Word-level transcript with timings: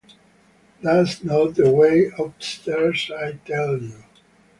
That’s 0.81 1.23
not 1.23 1.53
the 1.53 1.69
way: 1.71 2.09
upstairs, 2.17 3.11
I 3.15 3.33
tell 3.45 3.77
you! 3.79 4.03